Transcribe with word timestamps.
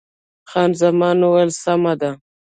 خان 0.49 0.71
زمان 0.81 1.17
وویل، 1.21 1.51
سمه 1.63 1.93
ده. 2.01 2.11